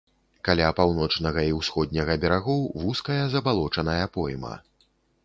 Каля 0.47 0.69
паўночнага 0.77 1.43
і 1.49 1.51
ўсходняга 1.57 2.15
берагоў 2.23 2.63
вузкая 2.85 3.19
забалочаная 3.35 4.01
пойма. 4.17 4.57